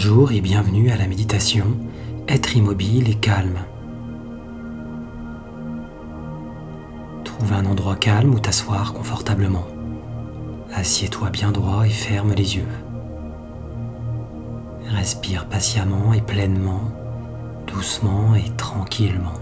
Bonjour 0.00 0.30
et 0.30 0.40
bienvenue 0.40 0.90
à 0.90 0.96
la 0.96 1.08
méditation 1.08 1.76
Être 2.28 2.56
immobile 2.56 3.10
et 3.10 3.16
calme. 3.16 3.58
Trouve 7.24 7.52
un 7.52 7.66
endroit 7.66 7.96
calme 7.96 8.32
où 8.32 8.38
t'asseoir 8.38 8.92
confortablement. 8.92 9.66
Assieds-toi 10.72 11.30
bien 11.30 11.50
droit 11.50 11.84
et 11.84 11.90
ferme 11.90 12.32
les 12.32 12.54
yeux. 12.54 12.68
Respire 14.86 15.48
patiemment 15.48 16.12
et 16.12 16.20
pleinement, 16.20 16.92
doucement 17.66 18.36
et 18.36 18.54
tranquillement. 18.56 19.34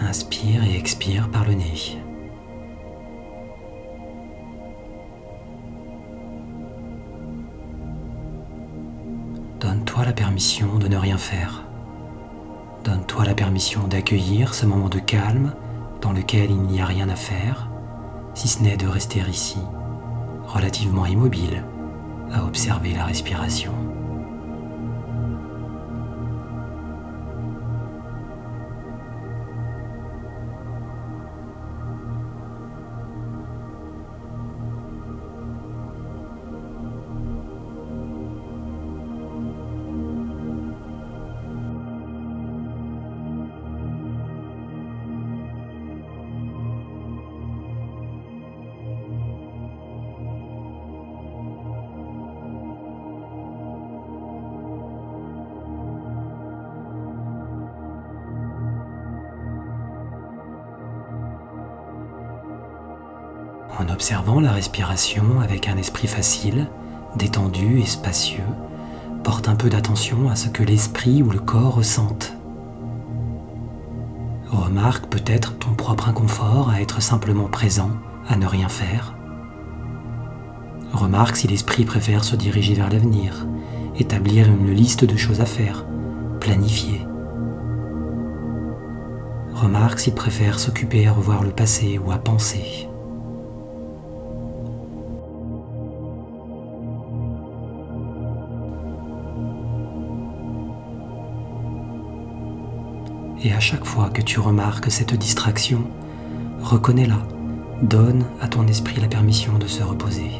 Inspire 0.00 0.64
et 0.64 0.78
expire 0.78 1.30
par 1.30 1.44
le 1.44 1.52
nez. 1.52 2.00
Donne-toi 9.60 10.06
la 10.06 10.14
permission 10.14 10.78
de 10.78 10.88
ne 10.88 10.96
rien 10.96 11.18
faire. 11.18 11.64
Donne-toi 12.82 13.26
la 13.26 13.34
permission 13.34 13.86
d'accueillir 13.86 14.54
ce 14.54 14.64
moment 14.64 14.88
de 14.88 14.98
calme 14.98 15.52
dans 16.00 16.12
lequel 16.12 16.50
il 16.50 16.62
n'y 16.62 16.80
a 16.80 16.86
rien 16.86 17.10
à 17.10 17.14
faire, 17.14 17.68
si 18.32 18.48
ce 18.48 18.62
n'est 18.62 18.78
de 18.78 18.86
rester 18.86 19.20
ici, 19.28 19.58
relativement 20.46 21.04
immobile, 21.04 21.62
à 22.32 22.42
observer 22.44 22.94
la 22.94 23.04
respiration. 23.04 23.74
En 63.80 63.88
observant 63.88 64.40
la 64.40 64.52
respiration 64.52 65.40
avec 65.40 65.66
un 65.66 65.78
esprit 65.78 66.06
facile, 66.06 66.66
détendu 67.16 67.80
et 67.80 67.86
spacieux, 67.86 68.44
porte 69.24 69.48
un 69.48 69.54
peu 69.54 69.70
d'attention 69.70 70.28
à 70.28 70.36
ce 70.36 70.50
que 70.50 70.62
l'esprit 70.62 71.22
ou 71.22 71.30
le 71.30 71.38
corps 71.38 71.76
ressentent. 71.76 72.34
Remarque 74.50 75.06
peut-être 75.06 75.56
ton 75.56 75.72
propre 75.72 76.10
inconfort 76.10 76.68
à 76.68 76.82
être 76.82 77.00
simplement 77.00 77.48
présent, 77.48 77.92
à 78.28 78.36
ne 78.36 78.44
rien 78.44 78.68
faire. 78.68 79.14
Remarque 80.92 81.36
si 81.36 81.48
l'esprit 81.48 81.86
préfère 81.86 82.22
se 82.22 82.36
diriger 82.36 82.74
vers 82.74 82.90
l'avenir, 82.90 83.46
établir 83.96 84.46
une 84.46 84.72
liste 84.72 85.06
de 85.06 85.16
choses 85.16 85.40
à 85.40 85.46
faire, 85.46 85.86
planifier. 86.38 87.00
Remarque 89.54 90.00
s'il 90.00 90.14
préfère 90.14 90.58
s'occuper 90.58 91.06
à 91.06 91.12
revoir 91.12 91.42
le 91.42 91.50
passé 91.50 91.98
ou 91.98 92.12
à 92.12 92.18
penser. 92.18 92.89
Et 103.42 103.52
à 103.52 103.60
chaque 103.60 103.86
fois 103.86 104.10
que 104.10 104.20
tu 104.20 104.38
remarques 104.38 104.90
cette 104.90 105.14
distraction, 105.14 105.84
reconnais-la, 106.60 107.18
donne 107.82 108.26
à 108.40 108.48
ton 108.48 108.66
esprit 108.66 109.00
la 109.00 109.08
permission 109.08 109.58
de 109.58 109.66
se 109.66 109.82
reposer. 109.82 110.30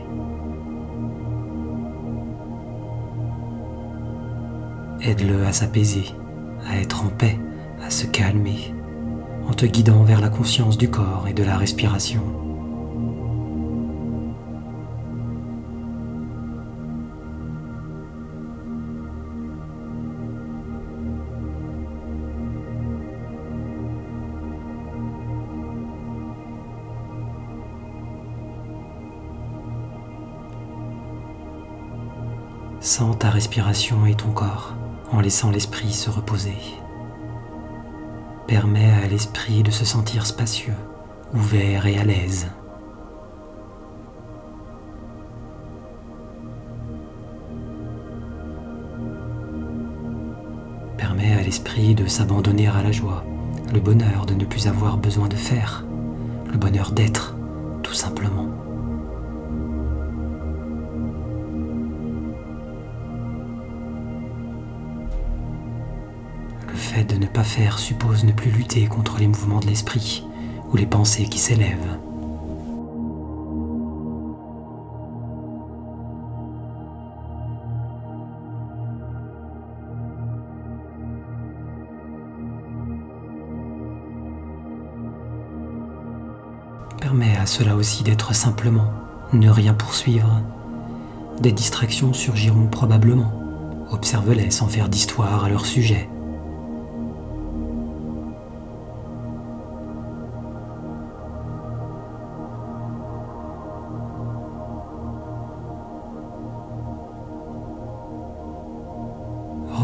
Aide-le 5.03 5.47
à 5.47 5.53
s'apaiser, 5.53 6.05
à 6.69 6.77
être 6.77 7.07
en 7.07 7.09
paix, 7.09 7.39
à 7.83 7.89
se 7.89 8.05
calmer, 8.05 8.75
en 9.49 9.55
te 9.55 9.65
guidant 9.65 10.03
vers 10.03 10.21
la 10.21 10.29
conscience 10.29 10.77
du 10.77 10.91
corps 10.91 11.27
et 11.27 11.33
de 11.33 11.43
la 11.43 11.57
respiration. 11.57 12.50
Sens 32.91 33.17
ta 33.17 33.31
respiration 33.31 34.05
et 34.05 34.17
ton 34.17 34.33
corps 34.33 34.75
en 35.13 35.21
laissant 35.21 35.53
l'esprit 35.53 35.93
se 35.93 36.11
reposer. 36.11 36.57
Permets 38.49 38.93
à 39.05 39.07
l'esprit 39.07 39.63
de 39.63 39.71
se 39.71 39.85
sentir 39.85 40.27
spacieux, 40.27 40.75
ouvert 41.33 41.87
et 41.87 41.97
à 42.01 42.03
l'aise. 42.03 42.49
Permets 50.99 51.35
à 51.35 51.43
l'esprit 51.43 51.95
de 51.95 52.09
s'abandonner 52.09 52.67
à 52.67 52.83
la 52.83 52.91
joie, 52.91 53.25
le 53.73 53.79
bonheur 53.79 54.27
de 54.27 54.35
ne 54.35 54.45
plus 54.45 54.67
avoir 54.67 54.97
besoin 54.97 55.29
de 55.29 55.37
faire, 55.37 55.85
le 56.51 56.59
bonheur 56.59 56.91
d'être, 56.91 57.37
tout 57.85 57.95
simplement. 57.95 58.50
Fait 66.81 67.05
de 67.05 67.17
ne 67.17 67.27
pas 67.27 67.45
faire 67.45 67.79
suppose 67.79 68.25
ne 68.25 68.33
plus 68.33 68.51
lutter 68.51 68.87
contre 68.87 69.19
les 69.19 69.29
mouvements 69.29 69.61
de 69.61 69.67
l'esprit 69.67 70.27
ou 70.73 70.77
les 70.77 70.87
pensées 70.87 71.27
qui 71.27 71.39
s'élèvent. 71.39 71.99
Permet 87.01 87.37
à 87.37 87.47
cela 87.47 87.77
aussi 87.77 88.03
d'être 88.03 88.35
simplement, 88.35 88.91
ne 89.33 89.51
rien 89.51 89.75
poursuivre. 89.75 90.41
Des 91.41 91.53
distractions 91.53 92.13
surgiront 92.13 92.67
probablement. 92.67 93.33
Observe-les 93.91 94.51
sans 94.51 94.69
faire 94.69 94.89
d'histoire 94.89 95.45
à 95.45 95.49
leur 95.49 95.67
sujet. 95.67 96.09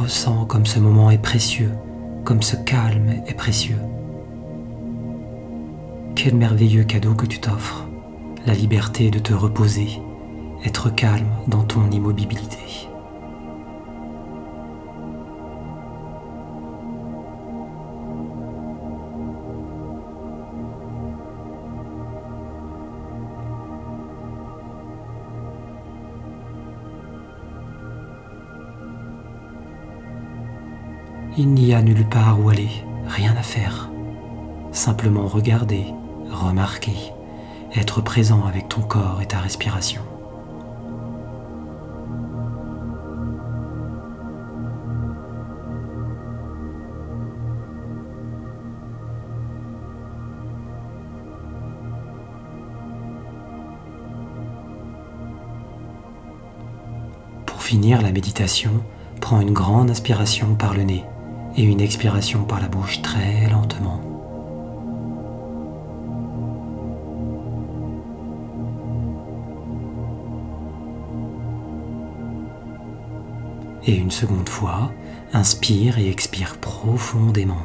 Ressens 0.06 0.44
comme 0.44 0.66
ce 0.66 0.78
moment 0.78 1.10
est 1.10 1.18
précieux, 1.18 1.72
comme 2.22 2.40
ce 2.40 2.54
calme 2.54 3.08
est 3.26 3.34
précieux. 3.34 3.80
Quel 6.14 6.36
merveilleux 6.36 6.84
cadeau 6.84 7.14
que 7.14 7.26
tu 7.26 7.40
t'offres, 7.40 7.88
la 8.46 8.54
liberté 8.54 9.10
de 9.10 9.18
te 9.18 9.34
reposer, 9.34 10.00
être 10.64 10.94
calme 10.94 11.26
dans 11.48 11.64
ton 11.64 11.90
immobilité. 11.90 12.86
Il 31.38 31.52
n'y 31.52 31.74
a 31.74 31.82
nulle 31.82 32.08
part 32.08 32.40
où 32.40 32.48
aller, 32.48 32.70
rien 33.06 33.36
à 33.36 33.42
faire. 33.42 33.90
Simplement 34.72 35.26
regarder, 35.26 35.84
remarquer, 36.30 37.12
être 37.74 38.00
présent 38.00 38.46
avec 38.46 38.70
ton 38.70 38.80
corps 38.80 39.20
et 39.20 39.26
ta 39.26 39.38
respiration. 39.38 40.00
finir 57.66 58.00
la 58.00 58.12
méditation, 58.12 58.70
prends 59.20 59.40
une 59.40 59.52
grande 59.52 59.90
inspiration 59.90 60.54
par 60.54 60.72
le 60.72 60.84
nez 60.84 61.04
et 61.56 61.62
une 61.62 61.80
expiration 61.80 62.44
par 62.44 62.60
la 62.60 62.68
bouche 62.68 63.00
très 63.02 63.48
lentement. 63.48 64.00
Et 73.86 73.96
une 73.96 74.10
seconde 74.10 74.48
fois, 74.48 74.90
inspire 75.32 75.98
et 75.98 76.10
expire 76.10 76.56
profondément. 76.58 77.64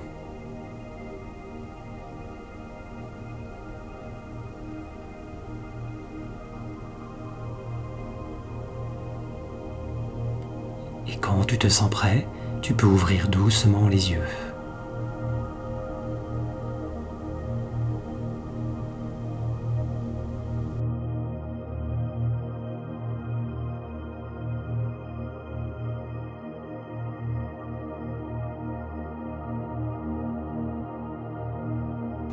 Et 11.07 11.17
quand 11.17 11.43
tu 11.47 11.57
te 11.57 11.67
sens 11.67 11.89
prêt, 11.89 12.27
tu 12.61 12.73
peux 12.73 12.87
ouvrir 12.87 13.27
doucement 13.27 13.87
les 13.87 14.11
yeux. 14.11 14.19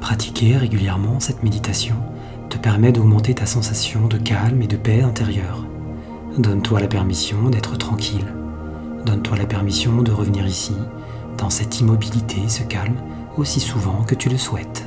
Pratiquer 0.01 0.57
régulièrement 0.57 1.21
cette 1.21 1.43
méditation 1.43 1.97
te 2.49 2.57
permet 2.57 2.93
d'augmenter 2.93 3.35
ta 3.35 3.47
sensation 3.47 4.07
de 4.07 4.17
calme 4.17 4.63
et 4.63 4.67
de 4.67 4.77
paix 4.77 5.03
intérieure. 5.03 5.67
Donne-toi 6.39 6.81
la 6.81 6.89
permission 6.89 7.51
d'être 7.51 7.77
tranquille. 7.77 8.38
Donne-toi 9.09 9.39
la 9.39 9.47
permission 9.47 10.03
de 10.03 10.13
revenir 10.13 10.47
ici, 10.47 10.75
dans 11.39 11.49
cette 11.49 11.81
immobilité, 11.81 12.47
ce 12.47 12.63
calme, 12.63 12.97
aussi 13.39 13.59
souvent 13.59 14.03
que 14.03 14.15
tu 14.15 14.29
le 14.29 14.37
souhaites. 14.37 14.85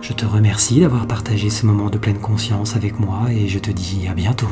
Je 0.00 0.12
te 0.12 0.24
remercie 0.24 0.78
d'avoir 0.78 1.08
partagé 1.08 1.50
ce 1.50 1.66
moment 1.66 1.90
de 1.90 1.98
pleine 1.98 2.20
conscience 2.20 2.76
avec 2.76 3.00
moi 3.00 3.32
et 3.32 3.48
je 3.48 3.58
te 3.58 3.72
dis 3.72 4.06
à 4.06 4.14
bientôt. 4.14 4.46